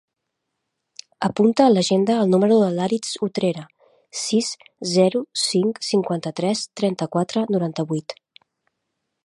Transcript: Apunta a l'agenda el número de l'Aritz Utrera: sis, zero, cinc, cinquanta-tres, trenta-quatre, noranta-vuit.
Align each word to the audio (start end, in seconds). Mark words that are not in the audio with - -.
Apunta 1.27 1.65
a 1.65 1.73
l'agenda 1.73 2.15
el 2.21 2.31
número 2.31 2.57
de 2.61 2.69
l'Aritz 2.77 3.11
Utrera: 3.27 3.65
sis, 4.21 4.49
zero, 4.95 5.21
cinc, 5.43 5.81
cinquanta-tres, 5.91 6.67
trenta-quatre, 6.81 7.45
noranta-vuit. 7.57 8.17